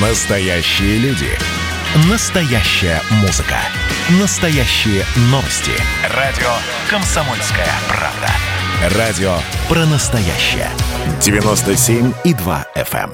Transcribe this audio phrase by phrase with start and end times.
[0.00, 1.28] Настоящие люди.
[2.10, 3.58] Настоящая музыка.
[4.20, 5.70] Настоящие новости.
[6.12, 6.50] Радио
[6.90, 8.28] «Комсомольская правда».
[8.98, 9.36] Радио
[9.68, 10.68] про настоящее.
[11.20, 13.04] 97,2 FM.
[13.04, 13.12] эм.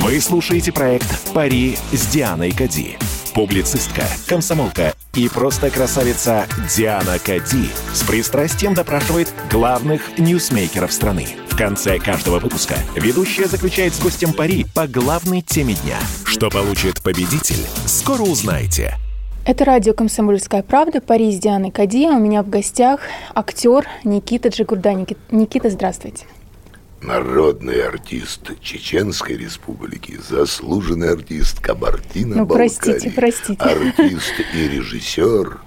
[0.00, 2.98] Вы слушаете проект «Пари с Дианой Кади».
[3.32, 11.28] Публицистка, комсомолка и просто красавица Диана Кади с пристрастием допрашивает главных ньюсмейкеров страны.
[11.54, 15.98] В конце каждого выпуска ведущая заключает с гостем пари по главной теме дня.
[16.24, 18.96] Что получит победитель, скоро узнаете.
[19.46, 22.08] Это радио «Комсомольская правда», Пари с Дианой Кади.
[22.08, 22.98] У меня в гостях
[23.36, 24.94] актер Никита Джигурда.
[24.94, 26.26] Никит- Никита, здравствуйте.
[27.02, 33.62] Народный артист Чеченской Республики, заслуженный артист Кабардино Ну, простите, простите.
[33.62, 35.58] артист и режиссер,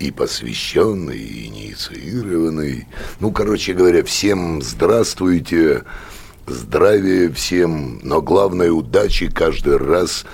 [0.00, 2.86] и посвященный, и инициированный.
[3.20, 5.84] Ну, короче говоря, всем здравствуйте,
[6.46, 10.24] здравия всем, но главное удачи каждый раз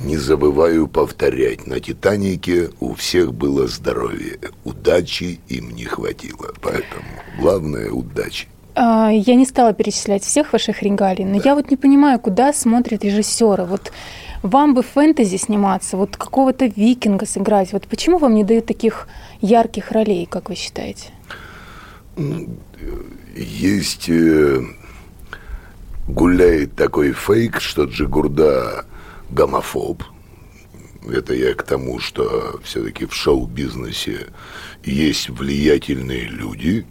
[0.00, 1.66] не забываю повторять.
[1.66, 4.38] На «Титанике» у всех было здоровье.
[4.64, 6.52] Удачи им не хватило.
[6.60, 7.04] Поэтому
[7.40, 8.46] главное– удачи.
[8.74, 13.02] А, Я не стала перечислять всех ваших регалий, но я вот не понимаю, куда смотрят
[13.02, 13.64] режиссеры.
[13.64, 13.92] Вот
[14.42, 17.72] вам бы фэнтези сниматься, вот какого-то викинга сыграть.
[17.72, 19.08] Вот почему вам не дают таких
[19.40, 21.10] ярких ролей, как вы считаете?
[23.36, 24.60] Есть, э,
[26.08, 28.84] гуляет такой фейк, что Джигурда
[29.30, 30.02] гомофоб.
[31.06, 34.26] Это я к тому, что все-таки в шоу-бизнесе
[34.84, 36.86] есть влиятельные люди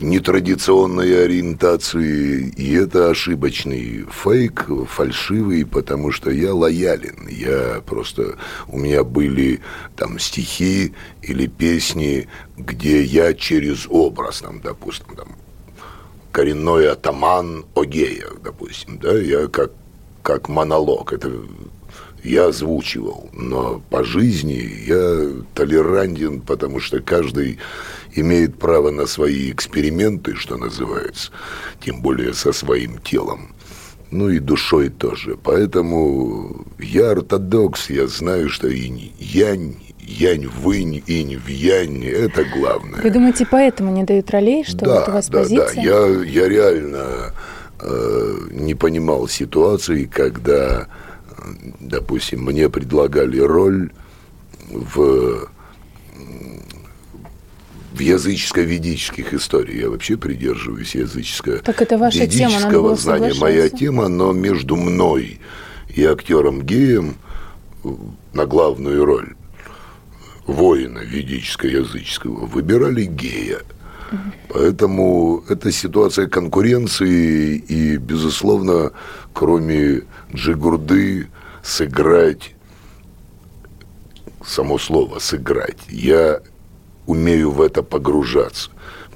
[0.00, 7.28] нетрадиционной ориентации, и это ошибочный фейк, фальшивый, потому что я лоялен.
[7.28, 8.36] Я просто...
[8.68, 9.60] У меня были
[9.96, 15.28] там стихи или песни, где я через образ, там, допустим, там,
[16.32, 19.72] коренной атаман Огея, допустим, да, я как,
[20.22, 21.32] как монолог, это
[22.26, 27.58] я озвучивал, но по жизни я толерантен, потому что каждый
[28.14, 31.30] имеет право на свои эксперименты, что называется,
[31.84, 33.54] тем более со своим телом,
[34.10, 35.36] ну и душой тоже.
[35.42, 42.44] Поэтому я ортодокс, я знаю, что инь, янь, янь в инь, инь в янь, это
[42.44, 43.02] главное.
[43.02, 45.74] Вы думаете, поэтому не дают ролей, что да, вот у вас да, позиция?
[45.74, 45.80] да.
[45.82, 47.06] Я, я реально
[47.80, 50.88] э, не понимал ситуации, когда,
[51.80, 53.90] допустим, мне предлагали роль
[54.70, 55.48] в
[57.96, 59.80] в языческо-ведических историях.
[59.80, 63.34] Я вообще придерживаюсь языческо Так это ваша тема, надо ведического было знания.
[63.40, 65.40] Моя тема, но между мной
[65.94, 67.16] и актером геем
[68.34, 69.34] на главную роль
[70.46, 73.60] воина ведическо-языческого выбирали гея.
[74.48, 78.92] Поэтому это ситуация конкуренции, и, безусловно,
[79.32, 80.02] кроме
[80.32, 81.28] Джигурды,
[81.62, 82.54] сыграть,
[84.44, 86.40] само слово «сыграть», я
[87.06, 88.70] умею в это погружаться.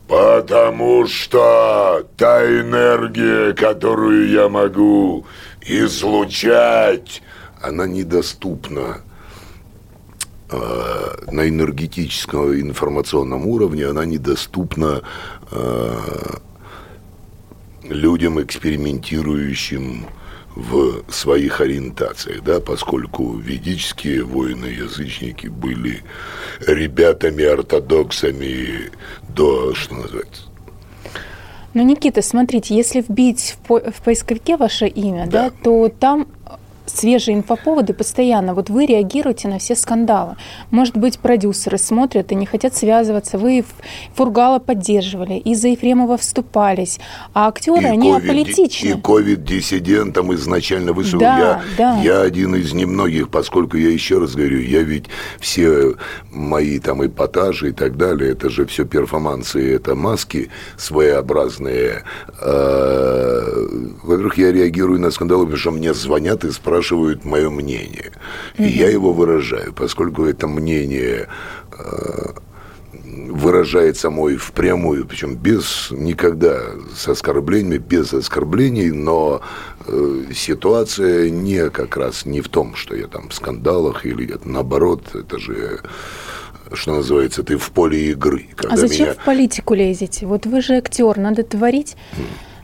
[0.09, 5.25] Потому что та энергия, которую я могу
[5.62, 7.23] излучать,
[7.62, 9.03] она недоступна
[10.53, 15.03] на энергетическом информационном уровне, она недоступна
[15.50, 15.97] э,
[17.84, 20.06] людям, экспериментирующим
[20.56, 26.03] в своих ориентациях, да, поскольку ведические воины-язычники были
[26.67, 28.91] ребятами-ортодоксами
[29.28, 30.43] до, что называется,
[31.75, 35.50] Ну, Никита, смотрите, если вбить в, по- в поисковике ваше имя, да.
[35.50, 35.56] Да.
[35.62, 36.27] то там
[36.99, 38.55] свежие инфоповоды постоянно.
[38.55, 40.37] Вот вы реагируете на все скандалы.
[40.71, 43.39] Может быть, продюсеры смотрят и не хотят связываться.
[43.39, 43.65] Вы
[44.15, 46.99] Фургала поддерживали, из-за Ефремова вступались.
[47.33, 48.89] А актеры, они ковид- аполитичны.
[48.89, 51.21] И ковид-диссидентам изначально выступил.
[51.21, 52.00] Да, я, да.
[52.03, 55.06] я один из немногих, поскольку я еще раз говорю, я ведь
[55.39, 55.95] все
[56.31, 62.05] мои там эпатажи и так далее, это же все перформансы, это маски своеобразные.
[62.41, 63.45] А,
[64.03, 66.80] Во-первых, я реагирую на скандалы, потому что мне звонят и спрашивают
[67.25, 68.12] мое мнение.
[68.59, 71.29] И я его выражаю, поскольку это мнение
[71.73, 72.35] а,
[73.31, 76.61] выражается мой впрямую, причем без никогда
[76.94, 79.41] с оскорблениями, без оскорблений, но
[79.87, 84.49] э, ситуация не как раз не в том, что я там в скандалах или это,
[84.49, 85.81] наоборот, это же
[86.73, 88.47] что называется, ты в поле игры.
[88.69, 90.26] А зачем в политику лезете?
[90.26, 91.97] Вот вы же актер, надо творить,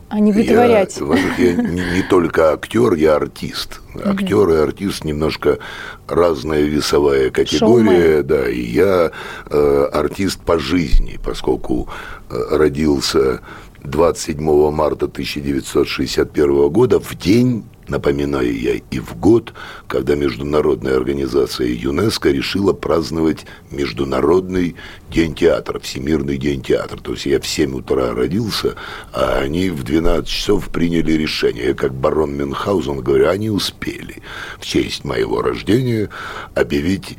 [0.09, 0.97] а не вытворять.
[1.37, 3.81] Я, я не, не только актер, я артист.
[4.03, 5.59] Актер и артист немножко
[6.07, 8.27] разная весовая категория, Шоумен.
[8.27, 8.49] да.
[8.49, 9.11] И я
[9.49, 11.89] э, артист по жизни, поскольку
[12.29, 13.41] э, родился
[13.83, 19.53] 27 марта 1961 года в день Напоминаю я и в год,
[19.87, 24.75] когда Международная организация ЮНЕСКО решила праздновать Международный
[25.09, 26.97] день театра, Всемирный день театра.
[26.97, 28.75] То есть я в 7 утра родился,
[29.13, 31.67] а они в 12 часов приняли решение.
[31.67, 34.21] Я как барон Мюнхгаузен говорю, они успели
[34.59, 36.09] в честь моего рождения
[36.55, 37.17] объявить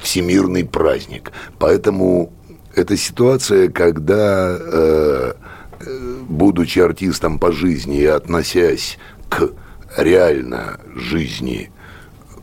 [0.00, 1.30] всемирный праздник.
[1.60, 2.32] Поэтому
[2.74, 5.32] это ситуация, когда, э,
[5.80, 8.98] э будучи артистом по жизни и относясь
[9.28, 9.50] к
[9.96, 11.70] реально жизни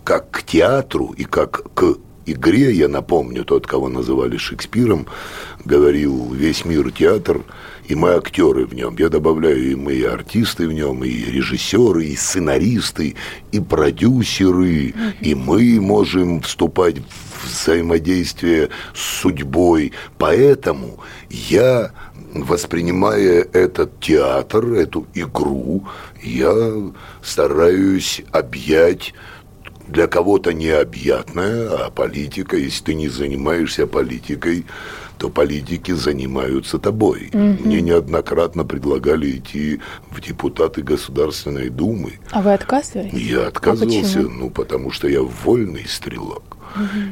[0.04, 5.08] как к театру и как к игре, я напомню, тот, кого называли Шекспиром,
[5.64, 7.42] говорил «весь мир театр»,
[7.88, 8.96] и мы актеры в нем.
[8.98, 13.16] Я добавляю, и мы и артисты в нем, и режиссеры, и сценаристы,
[13.52, 19.92] и продюсеры, и мы можем вступать в взаимодействие с судьбой.
[20.18, 21.00] Поэтому
[21.30, 21.92] я
[22.44, 25.86] воспринимая этот театр, эту игру,
[26.22, 26.54] я
[27.22, 29.14] стараюсь объять
[29.88, 34.66] для кого-то необъятное, а политика, если ты не занимаешься политикой,
[35.18, 37.30] то политики занимаются тобой.
[37.34, 37.68] Угу.
[37.68, 39.80] Мне неоднократно предлагали идти
[40.10, 42.20] в депутаты Государственной Думы.
[42.32, 43.14] А вы отказывались?
[43.14, 46.55] Я отказывался, а ну, потому что я вольный стрелок.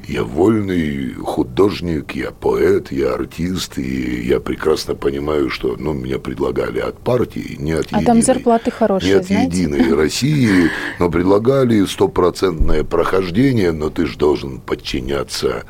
[0.07, 6.79] Я вольный художник, я поэт, я артист, и я прекрасно понимаю, что ну, меня предлагали
[6.79, 8.03] от партии, не от а единой.
[8.03, 9.57] А там зарплаты хорошие, Не от знаете?
[9.57, 10.69] единой России,
[10.99, 15.63] но предлагали стопроцентное прохождение, но ты же должен подчиняться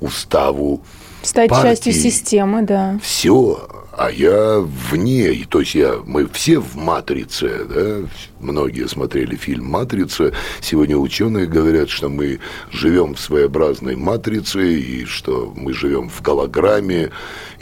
[0.00, 0.82] уставу
[1.22, 1.68] Стать партии.
[1.68, 2.98] частью системы, да.
[3.02, 8.08] Все а я вне, то есть я, мы все в «Матрице», да,
[8.38, 12.40] многие смотрели фильм «Матрица», сегодня ученые говорят, что мы
[12.70, 17.10] живем в своеобразной «Матрице», и что мы живем в голограмме,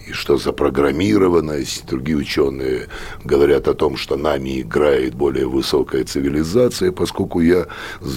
[0.07, 2.89] и что запрограммированность, другие ученые
[3.25, 7.67] говорят о том, что нами играет более высокая цивилизация, поскольку я,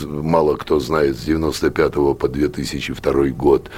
[0.06, 3.70] мало кто знает, с 95 по 2002 год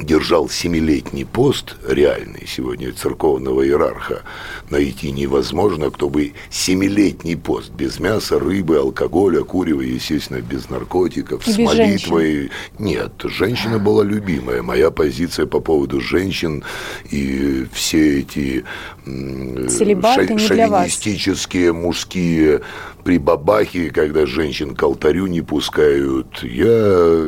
[0.00, 4.22] держал семилетний пост реальный сегодня церковного иерарха
[4.70, 11.52] найти невозможно, кто бы семилетний пост без мяса, рыбы, алкоголя, курева, естественно, без наркотиков, И
[11.52, 12.32] с молитвой.
[12.32, 12.50] Женщин.
[12.78, 14.62] Нет, женщина была любимая.
[14.62, 16.64] Моя позиция по поводу женщин
[17.10, 18.64] и все эти
[19.04, 20.22] ша-
[20.86, 22.62] шовинистические мужские
[23.04, 26.42] при бабахе, когда женщин к алтарю не пускают.
[26.42, 26.68] Я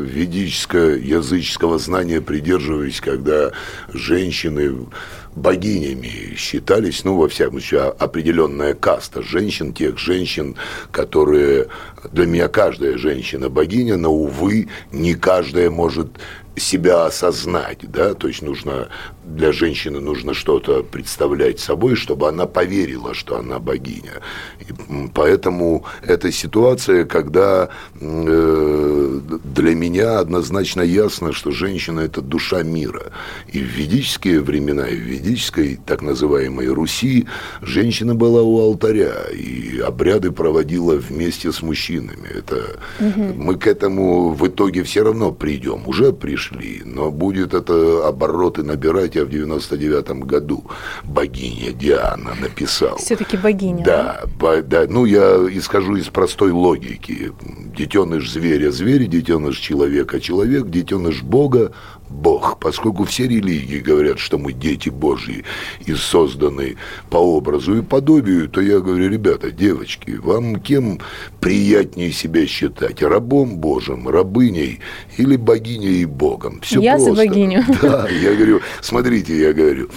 [0.00, 2.53] ведическо-языческого знания придерживаюсь,
[3.00, 3.52] когда
[3.92, 4.86] женщины
[5.34, 10.56] богинями считались, ну, во всяком случае, определенная каста женщин, тех женщин,
[10.90, 11.68] которые...
[12.12, 16.08] Для меня каждая женщина богиня, но, увы, не каждая может
[16.56, 18.88] себя осознать, да, то есть нужно
[19.24, 24.20] для женщины нужно что-то представлять собой, чтобы она поверила, что она богиня.
[24.60, 24.72] И
[25.14, 27.70] поэтому эта ситуация, когда
[28.00, 33.12] э, для меня однозначно ясно, что женщина это душа мира.
[33.52, 37.26] И в ведические времена, и в ведической так называемой Руси
[37.62, 42.28] женщина была у алтаря и обряды проводила вместе с мужчинами.
[42.28, 43.34] Это угу.
[43.36, 46.43] мы к этому в итоге все равно придем, уже пришли,
[46.84, 50.64] но будет это обороты набирать, я в 99 году
[51.04, 52.96] богиня Диана написал.
[52.96, 53.84] Все-таки богиня.
[53.84, 54.62] Да, да?
[54.62, 57.32] да, ну я исхожу из простой логики.
[57.76, 61.72] Детеныш зверя зверь, детеныш человека человек, детеныш Бога
[62.08, 65.44] Бог, поскольку все религии говорят, что мы дети Божьи
[65.86, 66.76] и созданы
[67.10, 71.00] по образу и подобию, то я говорю, ребята, девочки, вам кем
[71.40, 73.02] приятнее себя считать?
[73.02, 74.80] Рабом Божьим, рабыней
[75.16, 76.60] или богиней и Богом?
[76.60, 77.14] Все я просто.
[77.14, 77.64] за богиню.
[77.82, 79.90] Да, я говорю, смотрите, я говорю,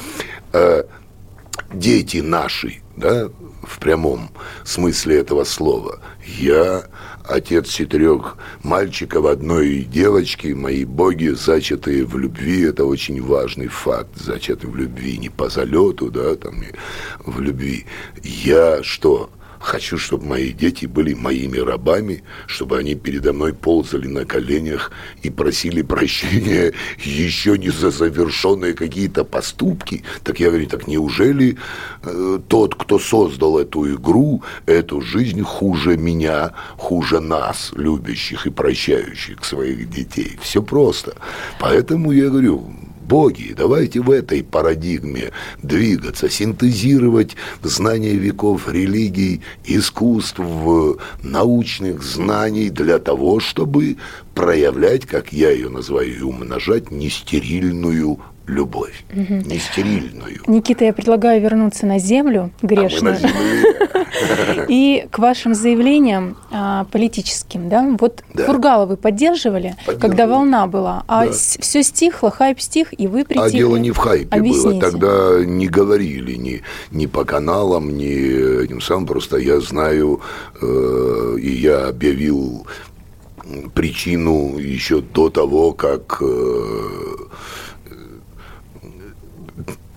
[0.54, 0.84] э,
[1.74, 3.30] дети наши, да,
[3.64, 4.30] в прямом
[4.64, 6.84] смысле этого слова, я
[7.24, 14.72] отец четырех мальчиков, одной девочки, мои боги, зачатые в любви, это очень важный факт, зачатые
[14.72, 16.64] в любви, не по залету, да, там,
[17.24, 17.86] в любви.
[18.24, 19.30] Я что,
[19.68, 24.94] Хочу, чтобы мои дети были моими рабами, чтобы они передо мной ползали на коленях
[25.24, 26.72] и просили прощения
[27.04, 30.06] еще не за завершенные какие-то поступки.
[30.24, 31.58] Так я говорю, так неужели
[32.02, 39.44] э, тот, кто создал эту игру, эту жизнь хуже меня, хуже нас, любящих и прощающих
[39.44, 40.40] своих детей?
[40.42, 41.18] Все просто.
[41.60, 42.72] Поэтому я говорю,
[43.08, 45.32] боги, давайте в этой парадигме
[45.64, 50.40] двигаться, синтезировать знания веков религий, искусств,
[51.24, 53.98] научных знаний для того, чтобы
[54.36, 59.36] проявлять, как я ее называю, умножать нестерильную любовь, угу.
[59.46, 60.42] не стерильную.
[60.48, 63.18] Никита, я предлагаю вернуться на землю грешную.
[63.22, 67.96] А И к вашим заявлениям а, политическим, да?
[68.00, 68.46] Вот да.
[68.46, 71.32] Фургала вы поддерживали, когда волна была, а да.
[71.34, 73.48] все стихло, хайп стих, и вы притихли.
[73.48, 74.70] А дело не в хайпе Объясните.
[74.70, 76.62] было, тогда не говорили ни,
[76.92, 80.22] ни по каналам, ни этим самым, просто я знаю,
[80.62, 82.66] э, и я объявил
[83.74, 87.08] причину еще до того, как э,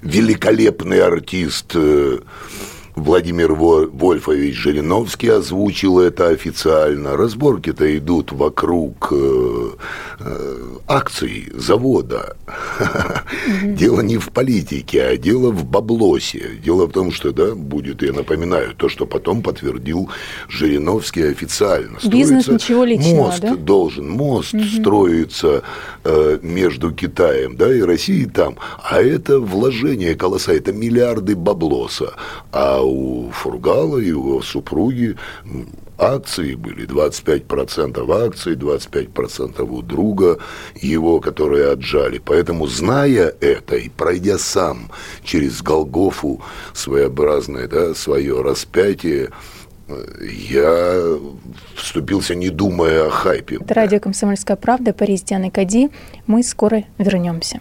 [0.03, 2.19] великолепный артист э,
[3.01, 7.17] Владимир Вольфович Жириновский озвучил это официально.
[7.17, 9.71] Разборки-то идут вокруг э,
[10.21, 12.37] э, акций завода.
[13.65, 16.59] Дело не в политике, а дело в баблосе.
[16.63, 20.11] Дело в том, что, да, будет, я напоминаю, то, что потом подтвердил
[20.49, 21.99] Жириновский официально.
[22.05, 23.57] Бизнес ничего личного, Мост да?
[23.57, 25.63] должен, мост строится
[26.05, 28.57] э, между Китаем, да, и Россией там.
[28.83, 32.13] А это вложение колосса, это миллиарды баблоса.
[32.53, 35.17] А у Фургала и у его супруги
[35.99, 40.39] акции были, 25% акций, 25% у друга
[40.81, 42.19] его, которые отжали.
[42.19, 44.91] Поэтому, зная это и пройдя сам
[45.23, 46.43] через Голгофу
[46.73, 49.31] своеобразное, да, свое распятие,
[50.21, 51.19] я
[51.75, 53.57] вступился, не думая о хайпе.
[53.57, 55.91] Это радио «Комсомольская правда», Париж, Диана Кади.
[56.27, 57.61] Мы скоро вернемся.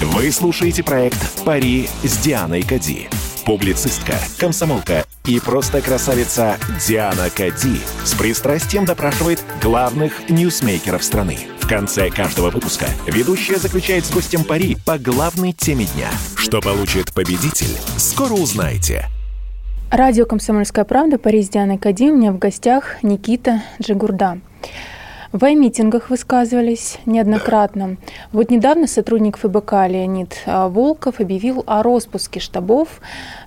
[0.00, 3.08] Вы слушаете проект «Пари с Дианой Кади».
[3.48, 11.38] Публицистка, комсомолка и просто красавица Диана Кади с пристрастием допрашивает главных ньюсмейкеров страны.
[11.58, 16.10] В конце каждого выпуска ведущая заключает с гостем пари по главной теме дня.
[16.36, 19.06] Что получит победитель, скоро узнаете.
[19.90, 22.10] Радио «Комсомольская правда», Париж, Диана Кади.
[22.10, 24.40] У меня в гостях Никита Джигурда.
[25.32, 27.98] В митингах высказывались неоднократно.
[28.32, 33.00] Вот недавно сотрудник ФБК Леонид а, Волков объявил о распуске штабов.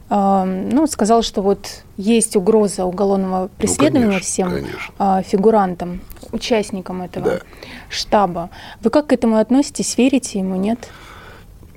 [0.08, 4.94] А, ну, сказал, что вот есть угроза уголовного преследования ну, конечно, всем конечно.
[5.00, 7.40] А, фигурантам, участникам этого да.
[7.90, 8.52] штаба.
[8.82, 9.98] Вы как к этому относитесь?
[9.98, 10.78] Верите ему, нет?
[10.78, 10.90] Нет,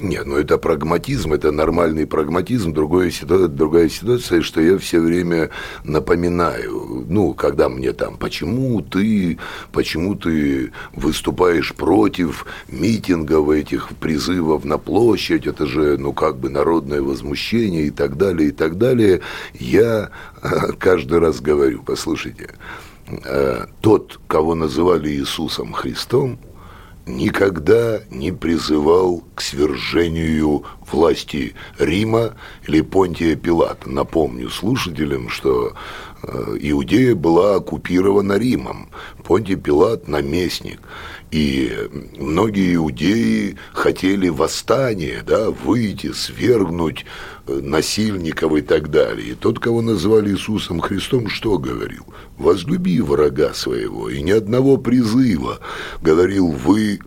[0.01, 2.73] ну это прагматизм, это нормальный прагматизм.
[2.73, 5.51] Другая ситуация, другая ситуация, что я все время
[5.85, 9.39] напоминаю, ну, когда мне там, почему ты,
[9.73, 17.01] почему ты выступаешь против митингов этих призывов на площадь, это же, ну, как бы народное
[17.01, 19.21] возмущение и так далее, и так далее.
[19.55, 20.11] Я
[20.79, 22.51] каждый раз говорю, послушайте,
[23.25, 26.39] э, тот, кого называли Иисусом Христом,
[27.07, 32.35] никогда не призывал к свержению власти Рима
[32.67, 33.89] или Понтия Пилата.
[33.89, 35.75] Напомню слушателям, что
[36.61, 38.89] Иудея была оккупирована Римом.
[39.25, 40.81] Понтий Пилат– наместник.
[41.31, 41.73] И
[42.17, 47.05] многие иудеи хотели восстания, да, выйти, свергнуть
[47.49, 49.31] э, насильников и так далее.
[49.31, 52.05] И тот, кого назвали Иисусом Христом, что говорил?
[52.39, 54.09] «Возлюби врага своего».
[54.09, 55.59] И ни одного призыва.
[56.03, 57.01] Говорил, вы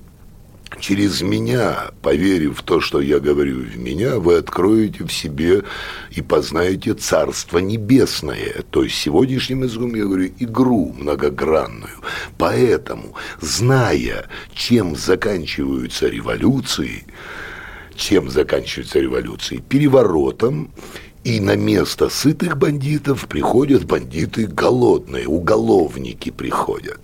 [0.79, 5.63] через меня, поверив в то, что я говорю в меня, вы откроете в себе
[6.11, 8.63] и познаете Царство Небесное.
[8.69, 11.97] То есть сегодняшним языком я говорю игру многогранную.
[12.37, 17.05] Поэтому, зная, чем заканчиваются революции,
[17.95, 19.63] чем заканчиваются революции?
[19.67, 20.71] Переворотом,
[21.23, 26.99] и на место сытых бандитов приходят бандиты голодные, уголовники приходят.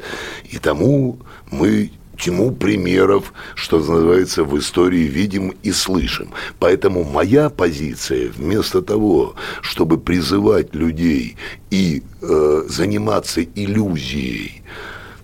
[0.50, 1.20] И тому
[1.51, 6.29] мы чему примеров, что называется, в истории видим и слышим.
[6.60, 11.38] Поэтому моя позиция, вместо того, чтобы призывать людей
[11.70, 14.63] и э, заниматься иллюзией,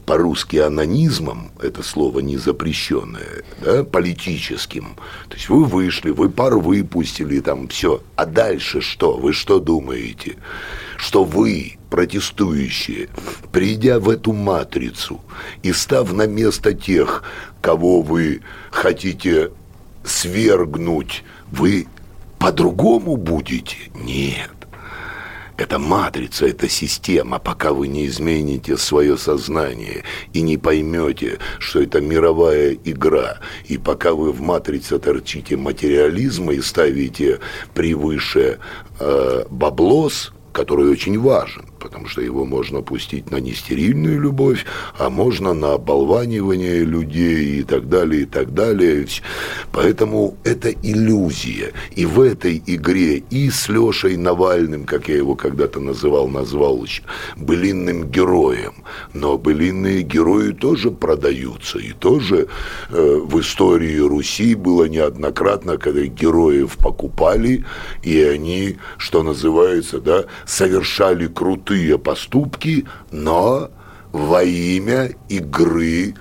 [0.10, 4.96] по-русски анонизмом, это слово не запрещенное, да, политическим.
[5.28, 8.02] То есть вы вышли, вы пар выпустили, там все.
[8.16, 9.18] А дальше что?
[9.18, 10.38] Вы что думаете?
[10.98, 13.10] Что вы, протестующие,
[13.52, 15.22] придя в эту матрицу
[15.64, 17.24] и став на место тех,
[17.62, 18.42] кого вы
[18.72, 19.52] хотите
[20.04, 21.88] свергнуть, вы
[22.38, 23.78] по-другому будете?
[23.96, 24.52] Нет.
[25.60, 32.00] Это матрица, это система, пока вы не измените свое сознание и не поймете, что это
[32.00, 37.40] мировая игра, и пока вы в матрице торчите материализма и ставите
[37.74, 38.60] превыше
[39.02, 44.66] э, баблос, который очень важен, потому что его можно пустить на нестерильную любовь,
[44.98, 49.08] а можно на оболванивание людей и так далее, и так далее.
[49.72, 51.74] Поэтому это иллюзия.
[51.96, 56.70] И в этой игре и с Лешей Навальным, как я его когда-то называл, назвал
[57.36, 58.74] былинным героем,
[59.14, 62.48] но былинные герои тоже продаются, и тоже
[62.90, 67.66] э, в истории Руси было неоднократно, когда героев покупали,
[68.04, 73.70] и они, что называется, да, совершали крутые поступки, но
[74.12, 76.16] во имя игры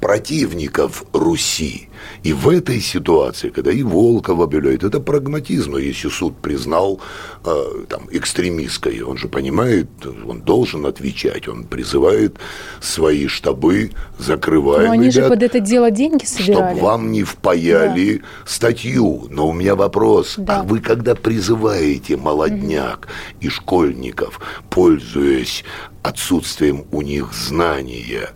[0.00, 1.88] противников Руси.
[2.22, 7.00] И в этой ситуации, когда и Волков объявляет, это прагматизм, но если суд признал
[7.44, 9.88] э, там, экстремистской, он же понимает,
[10.26, 12.36] он должен отвечать, он призывает
[12.80, 16.74] свои штабы, закрываем, Но они ребят, же под это дело деньги собирали.
[16.74, 18.24] Чтобы вам не впаяли да.
[18.46, 19.26] статью.
[19.30, 20.60] Но у меня вопрос, да.
[20.60, 23.38] а вы когда призываете молодняк угу.
[23.40, 25.64] и школьников, пользуясь
[26.02, 28.30] отсутствием у них знания,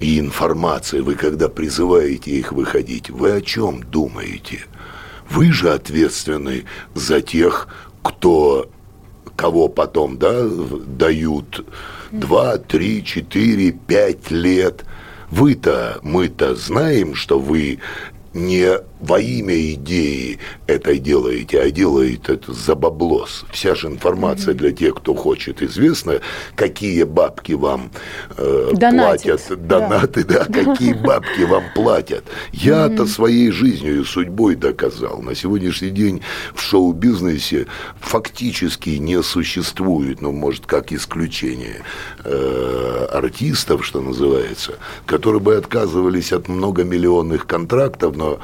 [0.00, 4.60] и информации, вы когда призываете их выходить, вы о чем думаете?
[5.30, 7.68] Вы же ответственны за тех,
[8.02, 8.68] кто,
[9.36, 11.64] кого потом да, дают
[12.12, 14.84] 2, 3, 4, 5 лет.
[15.30, 17.78] Вы-то, мы-то знаем, что вы
[18.34, 23.44] не во имя идеи это делаете, а делаете это за баблос.
[23.52, 26.20] Вся же информация для тех, кто хочет, известна,
[26.56, 27.90] какие бабки вам
[28.36, 32.24] э, платят, донаты, да, да какие бабки вам платят.
[32.52, 35.20] Я-то своей жизнью и судьбой доказал.
[35.20, 36.22] На сегодняшний день
[36.54, 37.66] в шоу-бизнесе
[38.00, 41.82] фактически не существует, ну, может, как исключение,
[42.24, 48.38] э, артистов, что называется, которые бы отказывались от многомиллионных контрактов, но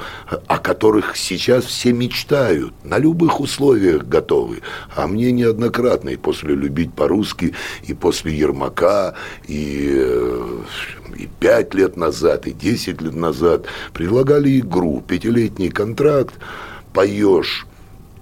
[0.50, 4.62] о которых сейчас все мечтают, на любых условиях готовы.
[4.96, 7.54] А мне неоднократно и после «Любить по-русски»,
[7.84, 9.14] и после «Ермака»,
[9.46, 10.58] и, э,
[11.16, 16.34] и пять лет назад, и десять лет назад предлагали игру, пятилетний контракт,
[16.92, 17.64] поешь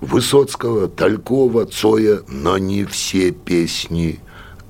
[0.02, 4.20] Высоцкого, Талькова, Цоя, но не все песни,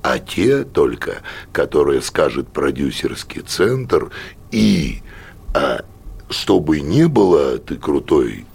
[0.00, 4.12] а те только, которые скажет продюсерский центр
[4.52, 5.02] и
[5.54, 5.80] а,
[6.30, 8.46] чтобы не было, ты крутой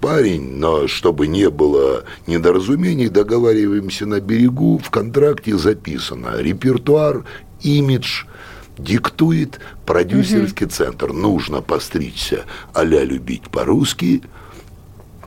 [0.00, 7.24] парень, но чтобы не было недоразумений, договариваемся на берегу, в контракте записано репертуар,
[7.60, 8.24] имидж,
[8.78, 10.72] диктует продюсерский угу.
[10.72, 11.12] центр.
[11.12, 14.22] Нужно постричься а-ля любить по-русски–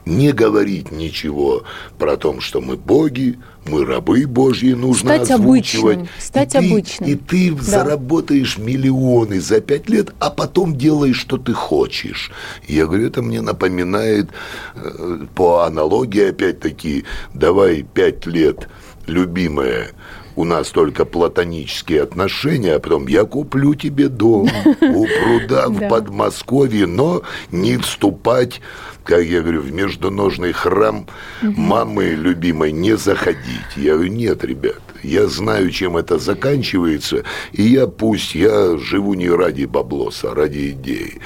[0.04, 1.64] не говорить ничего
[1.98, 5.96] про то, что мы боги, мы рабы Божьи, нужно Стать озвучивать.
[5.96, 6.20] Обычным.
[6.20, 7.08] Стать и обычным.
[7.08, 7.62] Ты, и ты да.
[7.62, 12.30] заработаешь миллионы за пять лет, а потом делаешь, что ты хочешь.
[12.68, 14.28] я говорю, это мне напоминает
[14.74, 18.68] э, по аналогии, опять-таки, давай пять лет,
[19.06, 19.92] любимая,
[20.36, 24.48] у нас только платонические отношения, а потом я куплю тебе дом
[24.80, 28.60] у пруда в Подмосковье, но не вступать
[29.04, 31.06] как я говорю, в междуножный храм
[31.42, 33.76] мамы любимой не заходить.
[33.76, 39.28] Я говорю, нет, ребят, я знаю, чем это заканчивается, и я пусть, я живу не
[39.28, 41.20] ради баблоса, а ради идеи.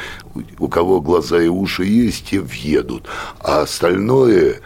[0.59, 3.07] У кого глаза и уши есть, те въедут.
[3.41, 4.61] А остальное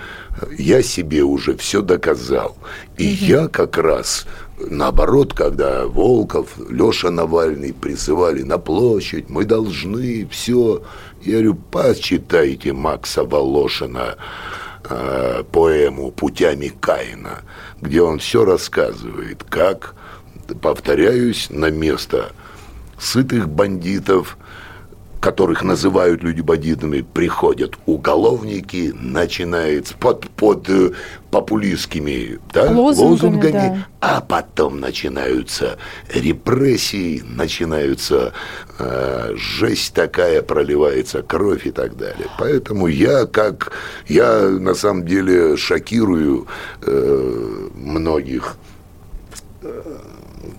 [0.58, 2.56] я себе уже все доказал.
[2.96, 3.24] И угу.
[3.24, 4.26] я как раз
[4.70, 10.82] наоборот, когда Волков, Леша Навальный призывали на площадь, мы должны все.
[11.22, 14.16] Я говорю, почитайте Макса Волошина
[14.88, 17.42] э, поэму «Путями Каина»,
[17.80, 19.94] где он все рассказывает, как,
[20.60, 22.32] повторяюсь, на место
[22.98, 24.38] сытых бандитов–
[25.22, 30.90] которых называют люди бандитами, приходят уголовники, начинается под, под э,
[31.30, 33.86] популистскими да, лозунгами, лозунгами да.
[34.00, 35.78] а потом начинаются
[36.12, 38.32] репрессии, начинаются
[38.80, 42.26] э, жесть такая, проливается кровь и так далее.
[42.36, 43.70] Поэтому я как,
[44.08, 46.48] я на самом деле шокирую
[46.82, 48.56] э, многих
[49.62, 49.82] э,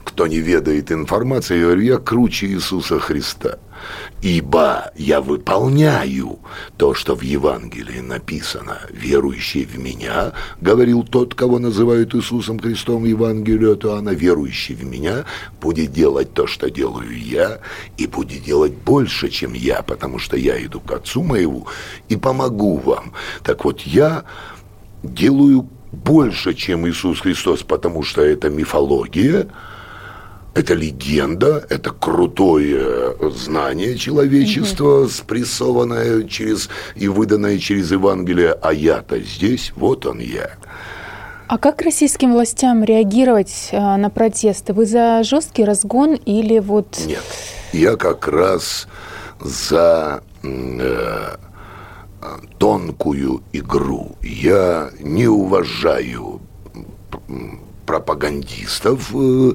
[0.06, 3.60] кто не ведает информации, я говорю, я круче Иисуса Христа
[4.22, 6.39] ибо я выполняю
[6.78, 8.80] то, что в Евангелии написано.
[8.89, 15.26] Верующий в меня, говорил тот, кого называют Иисусом Христом Евангелию от Иоанна, верующий в меня
[15.62, 17.60] будет делать то, что делаю я,
[17.98, 21.67] и будет делать больше, чем я, потому что я иду к Отцу моему
[22.10, 23.13] и помогу вам.
[23.43, 24.24] Так вот, я
[25.04, 29.48] делаю больше, чем Иисус Христос, потому что это мифология–
[30.54, 35.10] это легенда, это крутое знание человечества, угу.
[35.10, 40.52] спрессованное через и выданное через Евангелие, а я-то здесь, вот он я.
[41.48, 44.74] А как российским властям реагировать э, на протесты?
[44.74, 47.00] Вы за жесткий разгон или вот...
[47.06, 47.24] Нет,
[47.74, 48.88] я как раз
[49.39, 51.36] за э,
[52.58, 54.16] тонкую игру.
[54.22, 56.42] Я не уважаю
[57.86, 59.54] пропагандистов, э,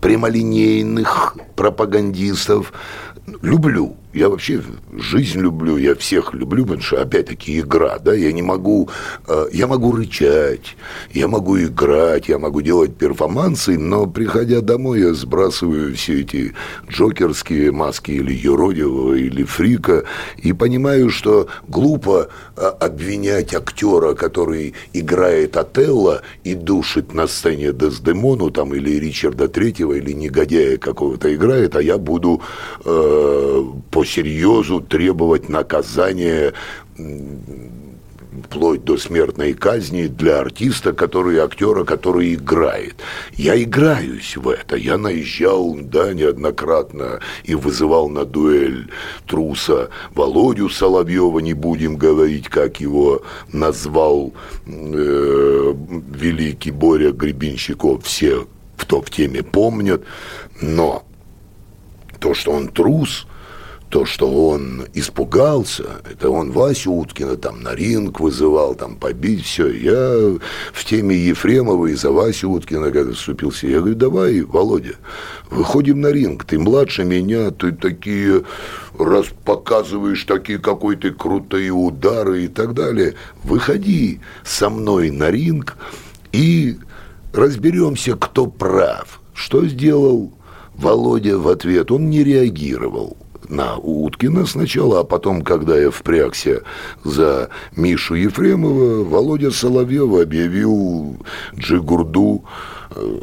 [0.00, 2.72] прямолинейных пропагандистов.
[3.42, 8.42] Люблю я вообще жизнь люблю, я всех люблю, потому что, опять-таки, игра, да, я не
[8.42, 8.88] могу,
[9.26, 10.76] э, я могу рычать,
[11.12, 16.52] я могу играть, я могу делать перформансы, но, приходя домой, я сбрасываю все эти
[16.90, 20.04] джокерские маски или юродивого, или фрика,
[20.36, 28.50] и понимаю, что глупо э, обвинять актера, который играет Отелло и душит на сцене Дездемону,
[28.50, 32.42] там, или Ричарда Третьего, или негодяя какого-то играет, а я буду
[32.84, 33.64] э,
[34.04, 36.52] серьезу требовать наказания
[38.44, 42.96] вплоть до смертной казни для артиста, который, актера, который играет.
[43.34, 44.76] Я играюсь в это.
[44.76, 48.90] Я наезжал, да, неоднократно и вызывал на дуэль
[49.26, 54.32] труса Володю Соловьева, не будем говорить, как его назвал
[54.66, 55.74] э,
[56.14, 58.04] великий Боря Гребенщиков.
[58.04, 60.02] Все, кто в теме помнят.
[60.60, 61.04] Но
[62.18, 63.26] то, что он трус–
[63.92, 69.68] то, что он испугался, это он Васю Уткина там на ринг вызывал, там побить, все.
[69.68, 70.38] Я
[70.72, 74.94] в теме Ефремова и за Васю Уткина, когда вступился, я говорю, давай, Володя,
[75.50, 78.44] выходим на ринг, ты младше меня, ты такие,
[78.98, 83.12] раз показываешь такие какой то крутые удары и так далее,
[83.44, 85.76] выходи со мной на ринг
[86.32, 86.78] и
[87.34, 89.20] разберемся, кто прав.
[89.34, 90.32] Что сделал
[90.76, 91.92] Володя в ответ?
[91.92, 96.62] Он не реагировал на Уткина сначала, а потом, когда я впрягся
[97.04, 101.16] за Мишу Ефремова, Володя Соловьева объявил
[101.56, 102.44] Джигурду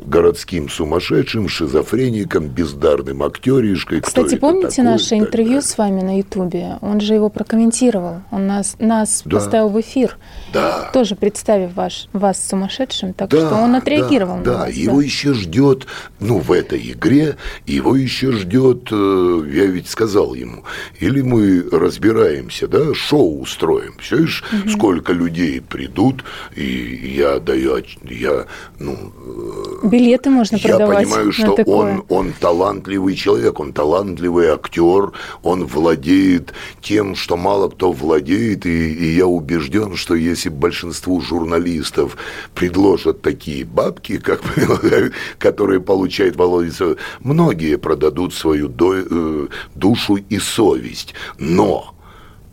[0.05, 4.01] городским сумасшедшим, шизофреником, бездарным актеришкой.
[4.01, 6.77] Кстати, помните такой, наше интервью с вами на Ютубе?
[6.82, 8.21] Он же его прокомментировал.
[8.32, 9.38] Он нас, нас да.
[9.38, 10.17] поставил в эфир.
[10.53, 10.89] Да.
[10.93, 13.13] Тоже представив ваш, вас сумасшедшим.
[13.13, 14.65] Так да, что он отреагировал да, на да.
[14.65, 14.73] вас.
[14.73, 15.03] Его да.
[15.03, 15.88] еще ждет,
[16.19, 20.63] ну, в этой игре, его еще ждет, э, я ведь сказал ему,
[20.99, 23.95] или мы разбираемся, да, шоу устроим.
[23.99, 24.69] Все, угу.
[24.69, 26.23] сколько людей придут,
[26.55, 28.45] и я даю, я,
[28.79, 28.97] ну,
[29.83, 30.99] Билеты можно я продавать.
[30.99, 35.11] Я понимаю, что он, он талантливый человек, он талантливый актер,
[35.43, 42.17] он владеет тем, что мало кто владеет, и, и я убежден, что если большинству журналистов
[42.55, 44.41] предложат такие бабки, как
[45.37, 51.13] которые получает Володя, многие продадут свою э, душу и совесть.
[51.37, 51.93] Но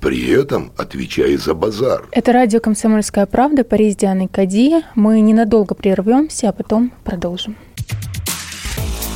[0.07, 2.07] при этом отвечая за базар.
[2.13, 4.85] Это радио «Комсомольская правда», Париж Дианы Кади.
[4.95, 7.57] Мы ненадолго прервемся, а потом продолжим.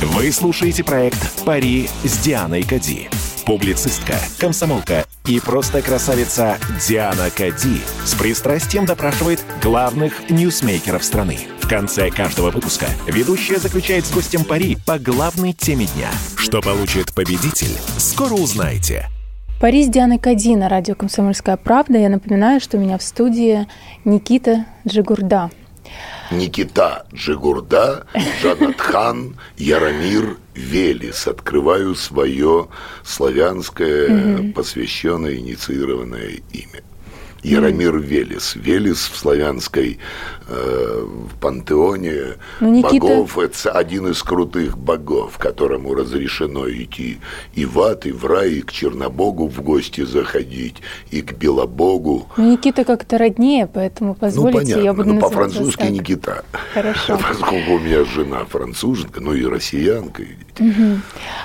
[0.01, 3.07] Вы слушаете проект «Пари с Дианой Кади».
[3.45, 11.37] Публицистка, комсомолка и просто красавица Диана Кади с пристрастием допрашивает главных ньюсмейкеров страны.
[11.61, 16.09] В конце каждого выпуска ведущая заключает с гостем пари по главной теме дня.
[16.35, 19.07] Что получит победитель, скоро узнаете–
[19.61, 21.99] Париж Дианы Кади на радио «Комсомольская правда».
[21.99, 23.67] Я напоминаю, что у меня в студии
[24.05, 25.51] Никита Джигурда.
[26.31, 28.07] Никита Джигурда,
[28.41, 31.27] Жанатхан, Яромир Велес.
[31.27, 32.69] Открываю свое
[33.03, 36.81] славянское, посвященное, инициированное имя.
[37.43, 38.55] Яромир Велес.
[38.55, 39.99] Велес в славянской
[40.47, 43.07] э, в пантеоне ну, Никита...
[43.07, 43.37] богов.
[43.37, 47.19] Это один из крутых богов, которому разрешено идти
[47.53, 50.77] и в ад, и в рай, и к Чернобогу в гости заходить,
[51.09, 52.27] и к Белобогу.
[52.37, 56.45] Ну, Никита как-то роднее, поэтому позволите, ну, понятно, я буду ну, по-французски Никита.
[56.73, 57.17] Хорошо.
[57.17, 60.23] Поскольку у меня жена француженка, ну и россиянка.
[60.59, 60.99] Угу.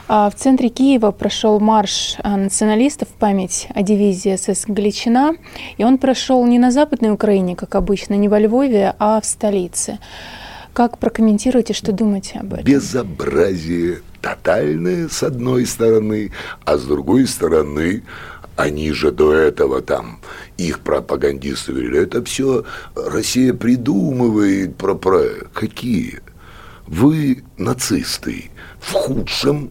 [0.09, 5.35] В центре Киева прошел марш а, националистов в память о дивизии СС Галичина,
[5.79, 9.99] и он прошел не на Западной Украине, как обычно, не во Львове, а в столице.
[10.73, 12.65] Как прокомментируете, что думаете об этом?
[12.65, 16.33] Безобразие тотальное, с одной стороны,
[16.65, 18.03] а с другой стороны,
[18.57, 20.21] они же до этого там,
[20.57, 22.65] их пропагандисты говорили, это все
[22.95, 25.23] Россия придумывает про, про...
[25.53, 26.21] Какие?
[26.87, 29.71] Вы нацисты в худшем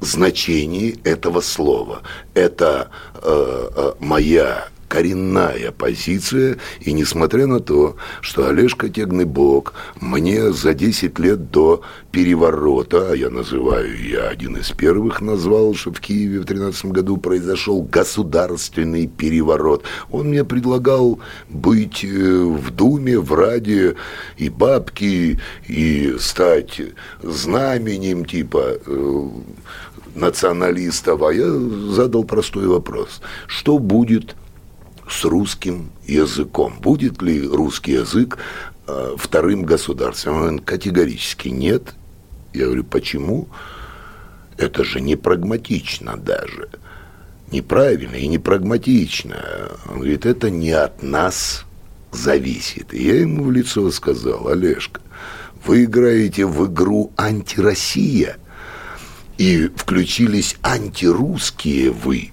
[0.00, 2.02] значении этого слова.
[2.34, 10.74] Это э, э, моя коренная позиция, и несмотря на то, что Олежка Тегныбок мне за
[10.74, 16.40] 10 лет до переворота, а я называю, я один из первых назвал, что в Киеве
[16.40, 19.82] в 13 году произошел государственный переворот.
[20.10, 23.96] Он мне предлагал быть э, в Думе, в Раде
[24.36, 26.82] и бабки, и стать
[27.22, 29.28] знаменем типа э,
[30.14, 33.22] националистов, а я задал простой вопрос.
[33.46, 34.36] Что будет
[35.12, 36.74] с русским языком?
[36.80, 38.38] Будет ли русский язык
[38.86, 40.42] э, вторым государством?
[40.42, 41.94] Он категорически нет.
[42.52, 43.48] Я говорю, почему?
[44.56, 46.68] Это же не прагматично даже.
[47.50, 49.36] Неправильно и не прагматично.
[49.88, 51.64] Он говорит, это не от нас
[52.10, 52.94] зависит.
[52.94, 55.00] И я ему в лицо сказал, Олежка,
[55.64, 58.36] вы играете в игру антироссия–
[59.42, 62.30] и включились антирусские вы,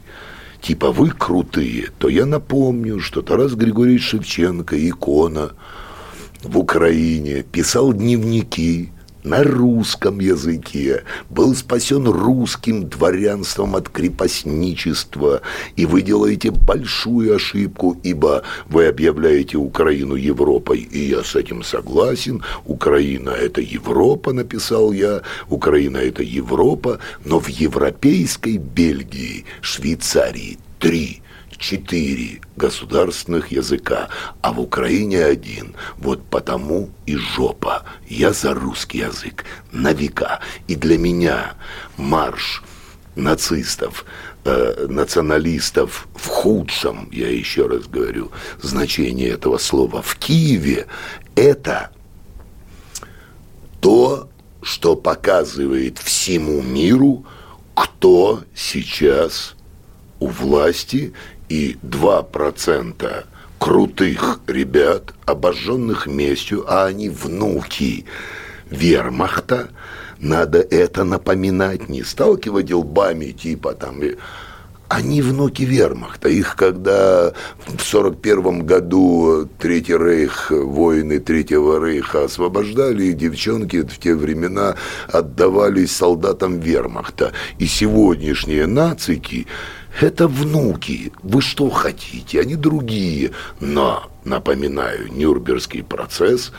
[0.61, 5.51] типа вы крутые, то я напомню, что Тарас Григорьевич Шевченко, икона
[6.43, 8.91] в Украине, писал дневники,
[9.23, 15.41] на русском языке, был спасен русским дворянством от крепостничества,
[15.75, 22.43] и вы делаете большую ошибку, ибо вы объявляете Украину Европой, и я с этим согласен.
[22.65, 31.21] Украина– это Европа, написал я, Украина– это Европа, но в европейской Бельгии, Швейцарии три–
[31.59, 34.09] четыре государственных языка,
[34.41, 35.75] а в Украине один.
[35.97, 37.83] Вот потому и жопа.
[38.07, 40.39] Я за русский язык на века.
[40.67, 41.53] И для меня
[41.97, 42.63] марш
[43.15, 44.05] нацистов,
[44.45, 50.87] э, националистов в худшем, я еще раз говорю, значение этого слова в Киеве,
[51.35, 51.91] это
[53.81, 54.29] то,
[54.61, 57.25] что показывает всему миру,
[57.73, 59.55] кто сейчас
[60.19, 61.13] у власти
[61.49, 63.25] и 2%
[63.57, 68.05] крутых ребят, обожженных местью, а они внуки
[68.69, 69.69] вермахта,
[70.19, 74.01] надо это напоминать, не сталкивать лбами типа там...
[74.87, 76.29] Они внуки вермахта.
[76.29, 77.31] Их когда
[77.67, 84.77] в сорок первом году Третий Рейх, воины Третьего Рейха освобождали, и девчонки в те времена
[85.07, 87.33] отдавались солдатам вермахта.
[87.59, 89.45] И сегодняшние нацики
[89.99, 91.11] это внуки.
[91.23, 92.41] Вы что хотите?
[92.41, 93.31] Они другие.
[93.59, 96.51] Но, напоминаю, Нюрнбергский процесс,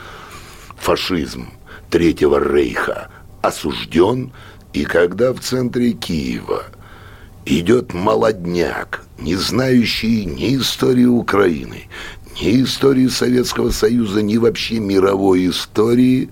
[0.77, 1.49] фашизм
[1.89, 3.09] Третьего Рейха
[3.41, 4.31] осужден,
[4.73, 6.63] и когда в центре Киева
[7.45, 11.87] идет молодняк, не знающий ни истории Украины,
[12.40, 16.28] ни истории Советского Союза, ни вообще мировой истории,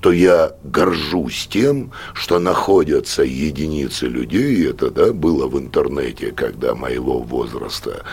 [0.00, 6.74] то я горжусь тем, что находятся единицы людей, и это да, было в интернете, когда
[6.74, 8.04] моего возраста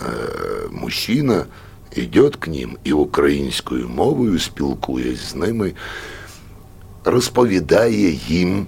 [0.00, 1.46] э, мужчина
[1.94, 5.72] идет к ним і українською мовою спілкуясь з ними,
[7.04, 8.66] розповідає їм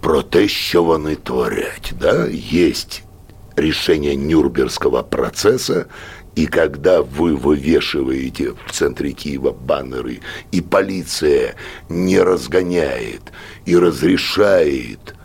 [0.00, 1.94] про те, що вони творять.
[2.00, 2.28] Да?
[2.32, 2.72] Є
[3.56, 5.84] рішення Нюрнбергського процесу,
[6.37, 10.19] и когда вы вывешиваете в центре Киева баннеры,
[10.51, 11.55] и полиция
[11.89, 13.23] не разгоняет
[13.65, 15.15] и разрешает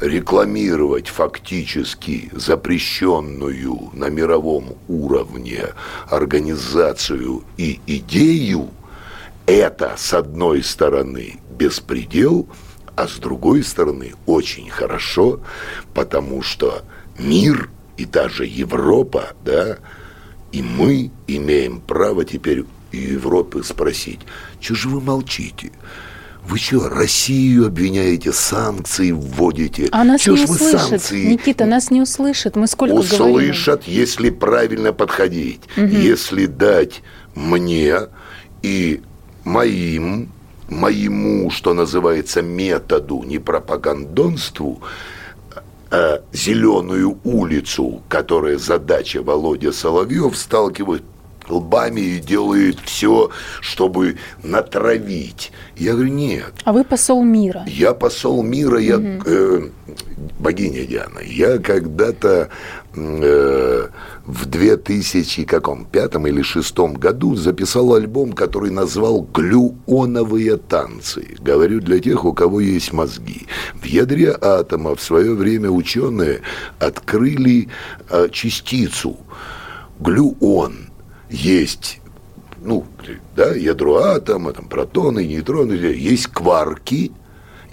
[0.00, 5.64] рекламировать фактически запрещенную на мировом уровне
[6.08, 8.70] организацию и идею,
[9.44, 12.48] это, с одной стороны, беспредел,
[12.96, 15.40] а с другой стороны, очень хорошо,
[15.92, 16.84] потому что
[17.18, 19.76] мир и даже Европа, да,
[20.52, 24.20] и мы имеем право теперь у Европы спросить,
[24.60, 25.72] что же вы молчите?
[26.46, 29.88] Вы что, Россию обвиняете, санкции вводите?
[29.92, 31.26] А нас чё не услышат, санкции?
[31.26, 32.56] Никита, нас не услышат.
[32.56, 33.20] Мы сколько говорим?
[33.20, 35.60] Услышат, если правильно подходить.
[35.76, 37.02] Если дать
[37.34, 38.08] мне
[38.62, 39.02] и
[39.44, 40.30] моим,
[40.70, 44.80] моему, что называется, методу, не пропагандонству,
[45.90, 51.02] э, зеленую улицу, которая задача Володя Соловьев, сталкивает
[51.50, 53.30] лбами и делает все,
[53.60, 55.52] чтобы натравить.
[55.76, 56.52] Я говорю, нет.
[56.64, 57.64] А вы посол мира.
[57.66, 59.68] Я посол мира, я э,
[60.38, 61.20] богиня Диана.
[61.24, 62.48] Я когда-то
[62.94, 63.88] э,
[64.26, 71.36] в 2000 каком пятом или шестом году записал альбом, который назвал «Глюоновые танцы».
[71.40, 73.46] Говорю для тех, у кого есть мозги.
[73.74, 76.40] В ядре атома в свое время ученые
[76.78, 77.68] открыли
[78.10, 79.16] э, частицу
[80.00, 80.87] глюон.
[81.30, 82.00] Есть
[82.62, 82.84] ну,
[83.36, 87.12] да, ядро атома, там, протоны, нейтроны, есть кварки,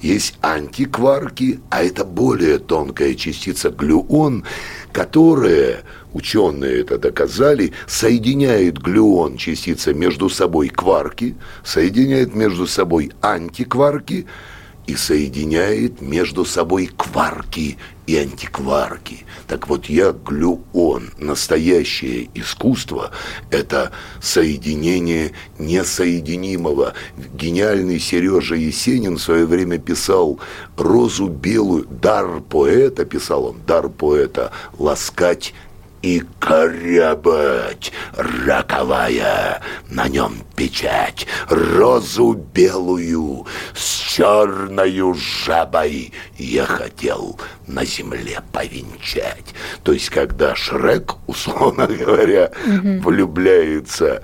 [0.01, 4.43] есть антикварки, а это более тонкая частица глюон,
[4.91, 14.27] которая, ученые это доказали, соединяет глюон частица между собой кварки, соединяет между собой антикварки,
[14.87, 19.25] и соединяет между собой кварки и антикварки.
[19.47, 23.11] Так вот, я глюон, настоящее искусство–
[23.49, 26.93] это соединение несоединимого.
[27.33, 30.39] Гениальный Сережа Есенин в свое время писал
[30.77, 35.53] «Розу белую», «Дар поэта», писал он, «Дар поэта»– ласкать
[36.05, 48.41] и корябать, раковая, на нем печать, розу белую с черною жабой я хотел на земле
[48.51, 49.55] повенчать.
[49.83, 53.09] То есть, когда Шрек, условно говоря, угу.
[53.09, 54.21] влюбляется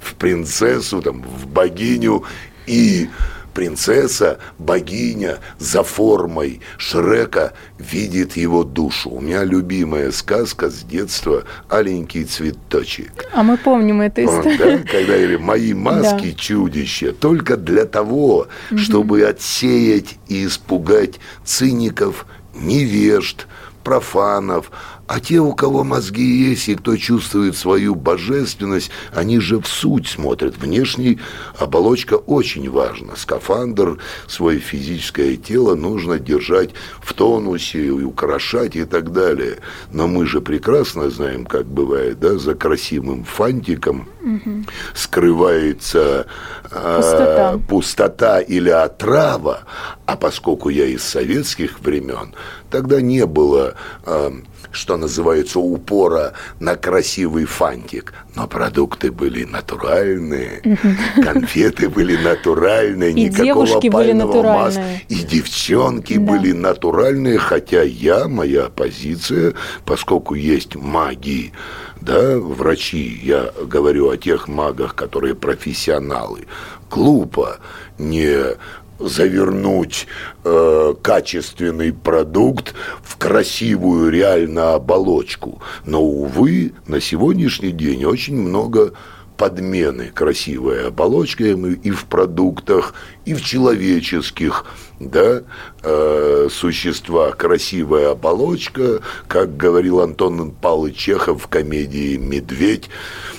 [0.00, 2.24] в принцессу, там, в богиню
[2.68, 3.10] и
[3.58, 9.10] принцесса, богиня за формой Шрека видит его душу.
[9.10, 13.10] У меня любимая сказка с детства «Аленький цветочек».
[13.32, 14.84] А мы помним эту историю.
[14.84, 14.92] Да?
[14.92, 16.38] Когда или «Мои маски да.
[16.38, 18.78] чудища» только для того, угу.
[18.78, 23.48] чтобы отсеять и испугать циников, невежд,
[23.82, 24.70] профанов,
[25.08, 30.06] а те, у кого мозги есть и кто чувствует свою божественность, они же в суть
[30.06, 30.58] смотрят.
[30.58, 31.18] Внешний
[31.58, 33.16] оболочка очень важна.
[33.16, 39.56] Скафандр, свое физическое тело нужно держать в тонусе, и украшать и так далее.
[39.90, 44.64] Но мы же прекрасно знаем, как бывает, да, за красивым фантиком угу.
[44.94, 46.26] скрывается
[46.64, 47.54] пустота.
[47.54, 49.60] Э, пустота или отрава.
[50.04, 52.34] А поскольку я из советских времен,
[52.70, 53.74] тогда не было...
[54.04, 54.32] Э,
[54.70, 58.14] что называется, упора на красивый фантик.
[58.34, 60.78] Но продукты были натуральные,
[61.22, 64.82] конфеты были натуральные, и никакого пального масла.
[65.08, 66.20] И девчонки да.
[66.20, 69.54] были натуральные, хотя я, моя позиция,
[69.84, 71.52] поскольку есть маги,
[72.00, 76.46] да, врачи, я говорю о тех магах, которые профессионалы,
[76.90, 77.58] глупо
[77.98, 78.56] не
[78.98, 80.06] завернуть
[80.44, 85.60] э, качественный продукт в красивую реально оболочку.
[85.84, 88.92] Но, увы, на сегодняшний день очень много
[89.36, 92.92] подмены красивой оболочкой и в продуктах,
[93.28, 94.64] и в человеческих
[95.00, 95.42] да,
[95.82, 97.32] э, существа.
[97.32, 102.88] Красивая оболочка, как говорил Антон Павлович Чехов в комедии «Медведь»,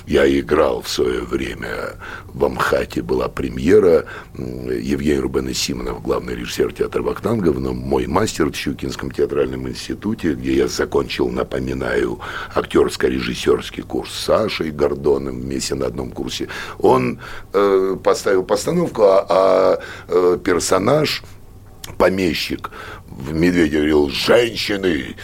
[0.09, 1.95] я играл в свое время
[2.33, 8.55] в Амхате, была премьера, Евгений Рубен Симонов, главный режиссер театра Вахтангов, но мой мастер в
[8.55, 12.19] Щукинском театральном институте, где я закончил, напоминаю,
[12.55, 16.47] актерско-режиссерский курс с Сашей Гордоном вместе на одном курсе,
[16.79, 17.19] он
[17.53, 21.23] э, поставил постановку, а, а э, персонаж
[21.97, 22.69] помещик.
[23.07, 25.15] В «Медведе» говорил, женщины,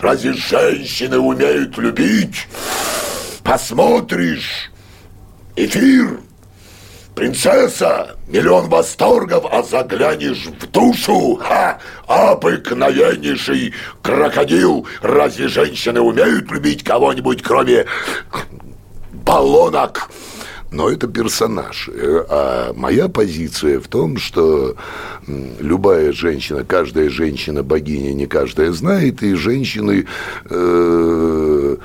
[0.00, 2.46] разве женщины умеют любить?
[3.44, 4.72] посмотришь!
[5.54, 6.18] Эфир,
[7.14, 13.72] принцесса, миллион восторгов, а заглянешь в душу, ха, обыкновеннейший
[14.02, 14.88] крокодил.
[15.00, 17.86] Разве женщины умеют любить кого-нибудь, кроме
[19.12, 20.10] баллонок?
[20.74, 21.88] Но это персонаж.
[21.92, 24.76] Э, а моя позиция в том, что
[25.60, 30.06] любая женщина, каждая женщина богиня, не каждая знает, и женщины
[30.50, 31.76] э,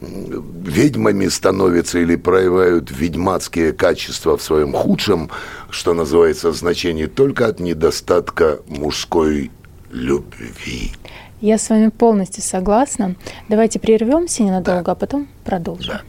[0.00, 5.30] ведьмами становятся или проявляют ведьмацкие качества в своем худшем,
[5.70, 9.50] что называется, значении только от недостатка мужской
[9.90, 10.92] любви.
[11.40, 13.16] Я с вами полностью согласна.
[13.48, 14.92] Давайте прервемся ненадолго, да.
[14.92, 15.94] а потом продолжим.
[15.94, 16.02] Да.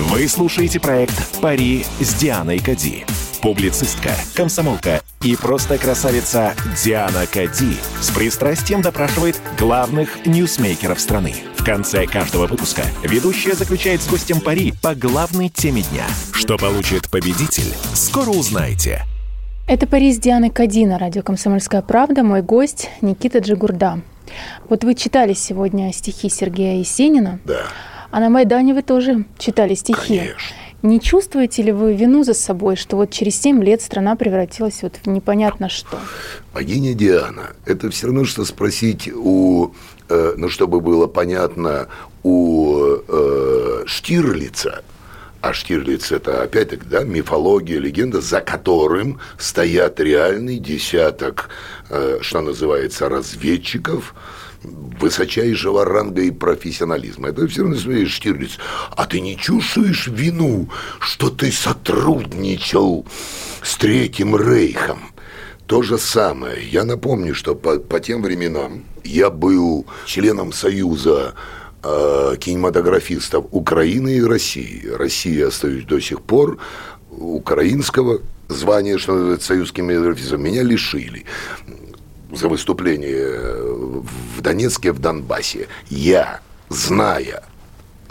[0.00, 3.04] Вы слушаете проект «Пари с Дианой Кади».
[3.42, 11.34] Публицистка, комсомолка и просто красавица Диана Кади с пристрастием допрашивает главных ньюсмейкеров страны.
[11.54, 16.06] В конце каждого выпуска ведущая заключает с гостем пари по главной теме дня.
[16.32, 19.02] Что получит победитель, скоро узнаете.
[19.68, 22.22] Это пари с Дианой Кади на радио «Комсомольская правда».
[22.22, 24.00] Мой гость Никита Джигурда.
[24.70, 27.38] Вот вы читали сегодня стихи Сергея Есенина.
[27.44, 27.66] Да.
[28.10, 30.18] А на Майдане вы тоже читали стихи.
[30.18, 30.56] Конечно.
[30.82, 34.96] Не чувствуете ли вы вину за собой, что вот через 7 лет страна превратилась вот
[34.96, 35.98] в непонятно что?
[36.54, 37.50] Богиня Диана.
[37.66, 39.74] Это все равно, что спросить у,
[40.08, 41.88] э, ну, чтобы было понятно,
[42.22, 44.82] у э, Штирлица,
[45.42, 51.50] а Штирлиц это опять-таки да, мифология, легенда, за которым стоят реальный десяток,
[51.90, 54.14] э, что называется, разведчиков,
[54.62, 57.28] высочайшего ранга и профессионализма.
[57.28, 58.58] Это все равно смотришь, Штирлиц,
[58.90, 60.68] а ты не чувствуешь вину,
[60.98, 63.06] что ты сотрудничал
[63.62, 65.12] с Третьим Рейхом?
[65.66, 66.68] То же самое.
[66.68, 71.34] Я напомню, что по, по тем временам я был членом Союза
[71.82, 74.88] э, кинематографистов Украины и России.
[74.88, 76.58] Россия остаюсь до сих пор
[77.10, 80.40] украинского звания, что называется, союз кинематографистов.
[80.40, 81.24] Меня лишили
[82.32, 83.32] за выступление
[84.36, 85.68] в Донецке, в Донбассе.
[85.88, 87.42] Я, зная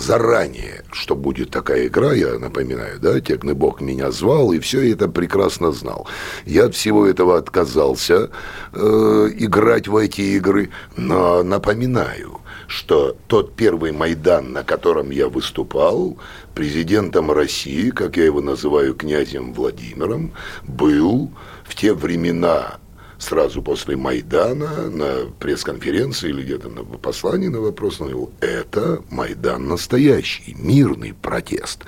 [0.02, 5.08] заранее, что будет такая игра, я напоминаю, да, Текный Бог меня звал, и все это
[5.08, 6.08] прекрасно знал.
[6.46, 8.30] Я от всего этого отказался
[8.74, 16.18] э, играть в эти игры, но напоминаю, что тот первый Майдан, на котором я выступал,
[16.56, 21.32] президентом России, как я его называю, князем Владимиром, был
[21.66, 22.78] в те времена
[23.20, 29.68] сразу после Майдана на пресс-конференции или где-то на послании на вопрос на него, это Майдан
[29.68, 31.84] настоящий, мирный протест.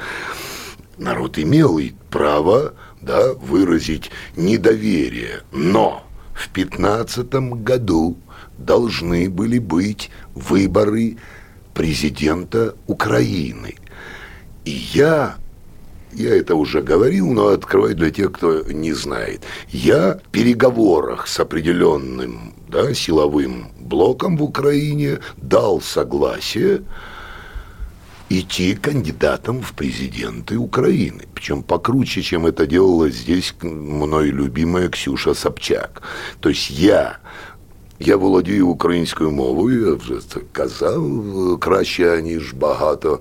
[0.97, 6.03] Народ имел и право да, выразить недоверие, но
[6.33, 8.17] в 15 году
[8.57, 11.17] должны были быть выборы
[11.73, 13.75] президента Украины.
[14.65, 15.37] И я
[16.12, 19.42] я это уже говорил, но открываю для тех, кто не знает.
[19.68, 26.82] Я в переговорах с определенным да, силовым блоком в Украине дал согласие
[28.28, 31.24] идти кандидатом в президенты Украины.
[31.34, 36.02] Причем покруче, чем это делала здесь мной любимая Ксюша Собчак.
[36.40, 37.18] То есть я
[37.98, 43.20] я володію українською мовою, я вже це казав краще, ніж багато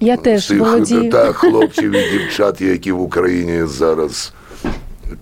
[0.00, 1.10] я теж цих володію.
[1.10, 4.32] Та, хлопців і дівчат, які в Україні зараз.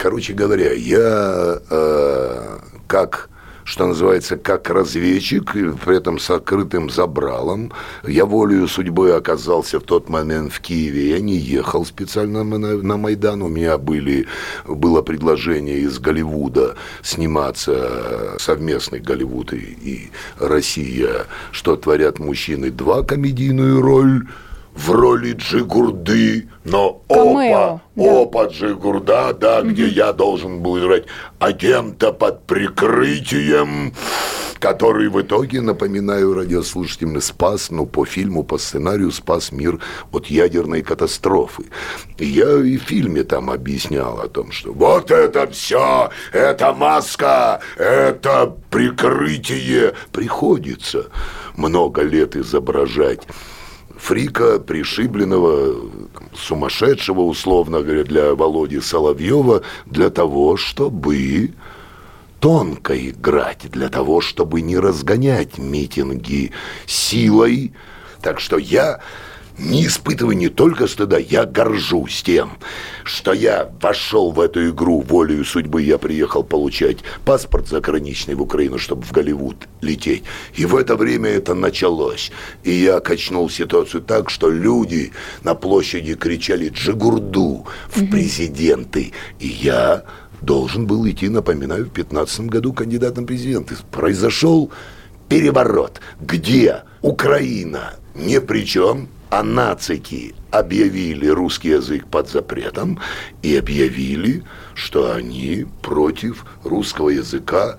[0.03, 2.41] Короче говоря, я э,
[2.87, 3.31] как
[3.71, 7.73] что называется, как разведчик, при этом с открытым забралом.
[8.05, 11.11] Я волею судьбы оказался в тот момент в Киеве.
[11.11, 13.43] Я не ехал специально на, на Майдан.
[13.43, 14.27] У меня были,
[14.67, 20.11] было предложение из Голливуда сниматься совместный Голливуд и, и
[20.41, 24.39] Россия, что творят мужчины, два комедийную роль –
[24.76, 28.22] в роли Джигурды, но Камео, опа, да.
[28.22, 29.70] опа Джигурда, да, угу.
[29.70, 31.06] где я должен был играть
[31.40, 33.94] агента под прикрытием,
[34.60, 39.80] который в итоге, напоминаю радиослушателям, спас, ну, по фильму, по сценарию спас мир
[40.12, 41.64] от ядерной катастрофы.
[42.18, 48.54] Я и в фильме там объяснял о том, что вот это все, это маска, это
[48.70, 49.94] прикрытие.
[50.12, 51.06] Приходится
[51.56, 53.22] много лет изображать
[54.06, 55.90] фрика, пришибленного,
[56.36, 61.54] сумасшедшего, условно говоря, для Володи Соловьева, для того, чтобы
[62.40, 66.52] тонко играть, для того, чтобы не разгонять митинги
[66.86, 67.74] силой.
[68.22, 69.00] Так что я
[69.58, 72.58] не испытываю не только стыда, я горжусь тем,
[73.04, 75.82] что я вошел в эту игру волею судьбы.
[75.82, 80.24] Я приехал получать паспорт заграничный в Украину, чтобы в Голливуд лететь.
[80.56, 82.32] И в это время это началось.
[82.64, 89.14] И я качнул ситуацию так, что люди на площади кричали «Джигурду» в президенты.
[89.40, 90.04] И я
[90.42, 93.76] должен был идти, напоминаю, в 15 году кандидатом в президенты.
[93.92, 94.72] Произошел
[95.30, 103.00] переворот, где Украина ни при чем, а нацики объявили русский язык под запретом
[103.42, 107.78] и объявили, что они против русского языка.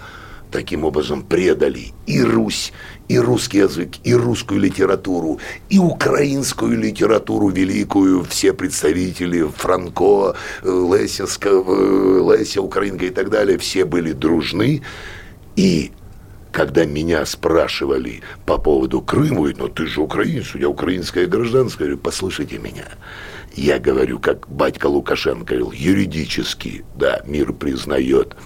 [0.50, 2.72] Таким образом предали и Русь,
[3.08, 12.62] и русский язык, и русскую литературу, и украинскую литературу великую, все представители Франко, Леся, Леся
[12.62, 14.82] Украинка и так далее, все были дружны,
[15.56, 15.90] и
[16.56, 21.88] когда меня спрашивали по поводу Крыма, ну ты же украинец, у тебя украинское гражданство, я
[21.88, 22.86] говорю, послушайте меня.
[23.54, 28.36] Я говорю, как батька Лукашенко говорил, юридически, да, мир признает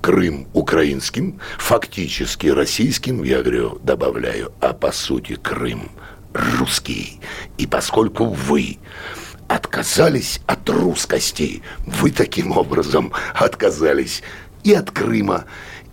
[0.00, 5.90] Крым украинским, фактически российским, я говорю, добавляю, а по сути Крым
[6.32, 7.20] русский.
[7.58, 8.78] И поскольку вы
[9.48, 14.22] отказались от русскости, вы таким образом отказались
[14.64, 15.44] и от Крыма,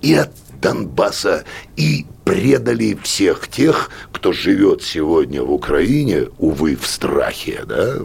[0.01, 1.45] и от Донбасса
[1.77, 7.95] и предали всех тех, кто живет сегодня в Украине, увы, в страхе, да,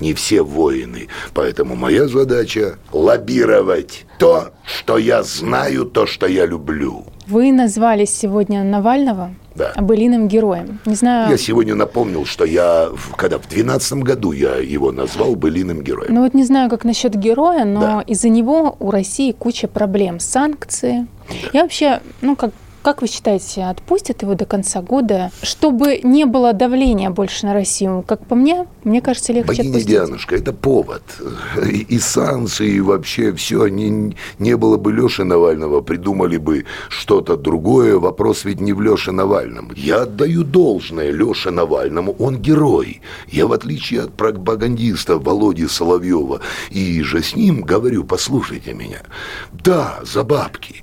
[0.00, 1.08] не все воины.
[1.34, 7.04] Поэтому моя задача лоббировать то, что я знаю, то, что я люблю.
[7.26, 9.72] Вы назвали сегодня Навального да.
[9.80, 10.80] былиным героем.
[10.86, 11.30] Не знаю...
[11.30, 16.14] Я сегодня напомнил, что я, когда в 2012 году я его назвал былиным героем.
[16.14, 18.00] Ну вот не знаю, как насчет героя, но да.
[18.06, 20.20] из-за него у России куча проблем.
[20.20, 21.06] Санкции.
[21.28, 21.34] Да.
[21.52, 26.52] Я вообще, ну как Как вы считаете, отпустят его до конца года, чтобы не было
[26.52, 28.04] давления больше на Россию?
[28.06, 29.88] Как по мне, мне кажется, легче Богиня отпустить.
[29.88, 31.02] Дианушка, это повод.
[31.64, 33.68] И, и санкции, и вообще все.
[33.68, 37.98] Не, не было бы Леши Навального, придумали бы что-то другое.
[37.98, 39.70] Вопрос ведь не в Леше Навальном.
[39.76, 42.16] Я отдаю должное Леше Навальному.
[42.18, 43.00] Он герой.
[43.28, 49.02] Я, в отличие от пропагандиста Володи Соловьева и же с ним говорю, послушайте меня.
[49.52, 50.82] Да, за бабки.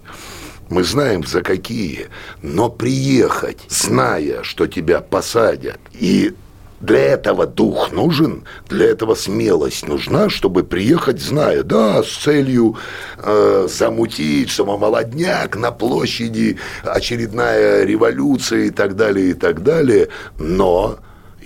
[0.70, 2.07] Мы знаем, за какие.
[2.41, 6.36] Но приехать, зная, что тебя посадят, и
[6.80, 12.78] для этого дух нужен, для этого смелость нужна, чтобы приехать, зная, да, с целью
[13.17, 20.07] э, замутить, что молодняк на площади, очередная революция и так далее, и так далее.
[20.38, 20.99] Но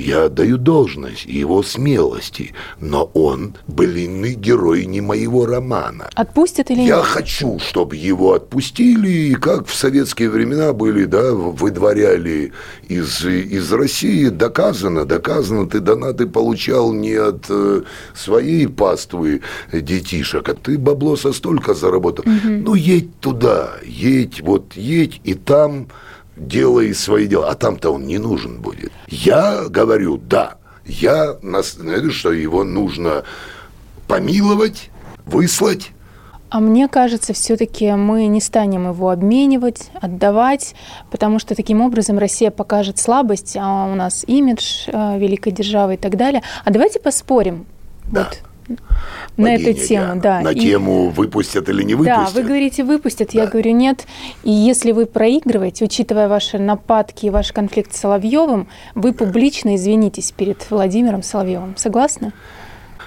[0.03, 6.09] я даю должность его смелости, но он блинный герой не моего романа.
[6.15, 7.05] Отпустят или Я нет?
[7.05, 12.51] хочу, чтобы его отпустили, и как в советские времена были, да, выдворяли
[12.87, 17.83] из, из России, доказано, доказано, ты донаты получал не от э,
[18.13, 19.41] своей паствы
[19.71, 22.25] детишек, а ты бабло со столько заработал.
[22.43, 25.87] Ну, едь туда, едь, вот едь, и там
[26.35, 28.91] делай свои дела, а там-то он не нужен будет.
[29.07, 30.55] Я говорю, да,
[30.85, 33.23] я, нас- знаете, что его нужно
[34.07, 34.89] помиловать,
[35.25, 35.91] выслать,
[36.49, 40.75] А мне кажется, все-таки мы не станем его обменивать, отдавать,
[41.09, 45.97] потому что таким образом Россия покажет слабость, а у нас имидж э, великой державы и
[45.97, 46.43] так далее.
[46.63, 47.65] А давайте поспорим
[48.11, 48.25] Да.
[48.25, 48.39] вот
[49.37, 50.41] на эту тему, да.
[50.41, 52.33] На И- тему выпустят или не Да, выпустят.
[52.35, 54.05] вы говорите выпустят, я говорю нет.
[54.43, 60.31] И если вы проигрываете, учитывая ваши нападки и ваш конфликт с Соловьевым, вы публично извинитесь
[60.31, 61.75] перед Владимиром Соловьевым.
[61.77, 62.31] Согласны?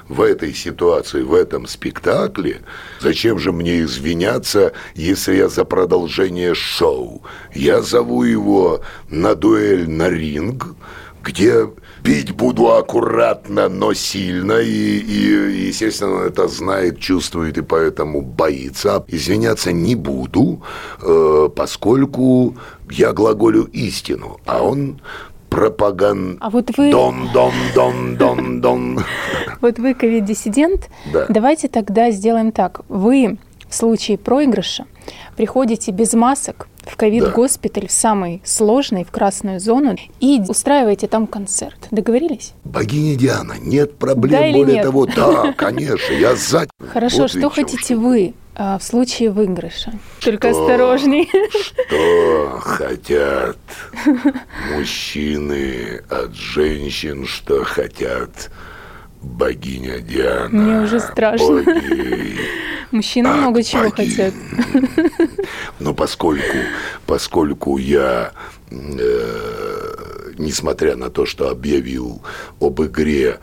[0.09, 2.61] В этой ситуации, в этом спектакле,
[3.01, 7.23] зачем же мне извиняться, если я за продолжение шоу?
[7.53, 10.77] Я зову его на дуэль на ринг,
[11.25, 11.69] где
[12.07, 19.05] бить буду аккуратно, но сильно, и, и, естественно, он это знает, чувствует и поэтому боится.
[19.09, 20.63] Извиняться не буду,
[21.03, 22.55] э, поскольку
[22.91, 25.01] я глаголю истину, а он
[25.51, 26.39] пропаган...
[26.41, 29.01] А вот вы- Дон, дон, дон, дон, дон.
[29.61, 30.89] Вот вы ковид-диссидент.
[31.13, 31.27] Да.
[31.29, 32.83] Давайте тогда сделаем так.
[32.89, 33.39] Вы
[33.69, 34.85] в случае проигрыша
[35.37, 41.89] приходите без масок в ковид-госпиталь, в самый сложный, в красную зону, и устраиваете там концерт.
[41.91, 42.53] Договорились?
[42.65, 44.41] Богиня Диана, нет проблем.
[44.41, 44.83] Да Более нет?
[44.85, 46.67] того, да, конечно, я за.
[46.93, 49.93] Хорошо, Вот что хотите вы а, в случае выигрыша?
[50.21, 50.63] Только Что?
[50.63, 51.29] осторожней.
[51.51, 53.59] Что хотят
[54.75, 58.51] мужчины от женщин, что хотят
[59.23, 60.49] богиня Диана.
[60.51, 61.63] Мне уже страшно.
[61.63, 62.37] боги.
[62.91, 64.09] Мужчины Ах, много чего боги.
[64.09, 64.35] хотят.
[65.81, 66.57] Но поскольку,
[67.07, 68.33] поскольку я,
[68.71, 72.23] э, несмотря на то, что объявил
[72.61, 73.39] об игре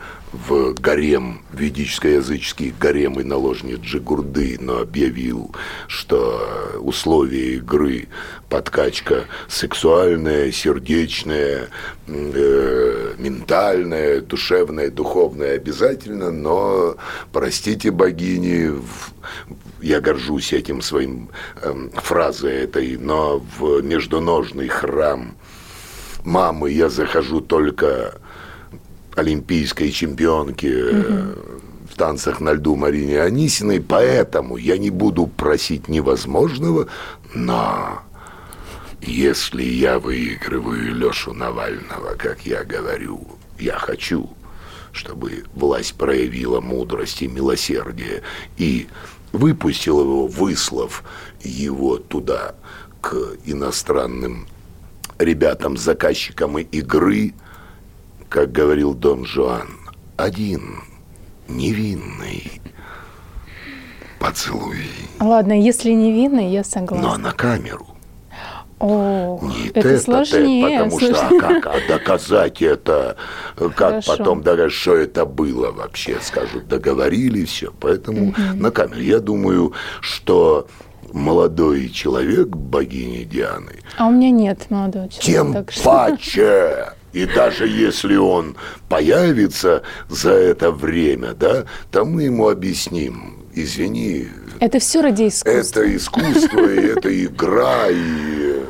[0.46, 5.54] в гарем, ведическо-языческий гарем и наложниц Джигурды, но объявил,
[5.86, 8.08] что условия игры
[8.48, 11.68] подкачка сексуальная, сердечная,
[12.08, 16.96] э, ментальная, душевная, духовная обязательно, но,
[17.32, 19.12] простите, богини, в-
[19.80, 21.30] я горжусь этим своим
[21.62, 25.36] эм, фразой этой, но в междуножный храм
[26.24, 28.18] мамы я захожу только
[29.16, 31.34] олимпийской чемпионки э,
[31.90, 36.88] в танцах на льду Марине Анисиной, поэтому я не буду просить невозможного,
[37.34, 38.02] но
[39.00, 43.26] если я выигрываю Лешу Навального, как я говорю,
[43.58, 44.30] я хочу,
[44.92, 48.22] чтобы власть проявила мудрость и милосердие
[48.56, 48.88] и
[49.32, 51.04] выпустила его, выслав
[51.42, 52.54] его туда,
[53.00, 54.46] к иностранным
[55.18, 57.34] ребятам, заказчикам игры,
[58.34, 59.68] как говорил Дон Жуан,
[60.16, 60.80] один
[61.46, 62.60] невинный
[64.18, 64.86] поцелуй,
[65.20, 67.16] Ладно, если невинный, я но согласна.
[67.16, 67.86] на камеру.
[68.80, 70.78] О, Не это тет-а-тет, сложнее.
[70.80, 71.40] потому что а сложнее.
[71.60, 73.16] как а доказать это,
[73.54, 74.16] как Хорошо.
[74.16, 77.72] потом доказать, что это было вообще, скажут, договорились, все.
[77.78, 78.98] Поэтому на камеру.
[79.00, 80.66] Я думаю, что
[81.12, 85.24] молодой человек богини Дианы, А у меня нет молодого человека.
[85.24, 86.94] тем так что- паче.
[87.14, 88.56] И даже если он
[88.88, 94.26] появится за это время, да, то мы ему объясним, извини,
[94.60, 95.50] Это все ради искусства.
[95.80, 98.62] это искусство, и это игра, и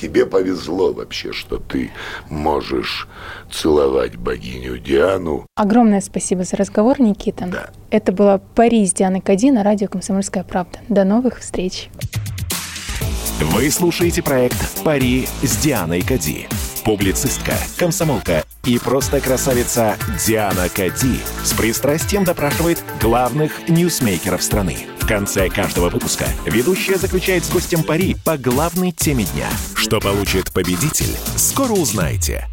[0.00, 1.90] тебе повезло вообще, что ты
[2.28, 3.08] можешь
[3.52, 5.44] целовать богиню Диану.
[5.56, 7.46] Огромное спасибо за разговор, Никита.
[7.46, 7.70] Да.
[7.90, 10.78] Это была Пари с Дианой Кади на радио «Комсомольская правда».
[10.88, 11.90] До новых встреч.
[13.40, 16.46] Вы слушаете проект «Пари с Дианой Кади».
[16.84, 24.76] Публицистка, комсомолка и просто красавица Диана Кади с пристрастием допрашивает главных ньюсмейкеров страны.
[24.98, 29.48] В конце каждого выпуска ведущая заключает с гостем пари по главной теме дня.
[29.74, 32.46] Что получит победитель, скоро узнаете.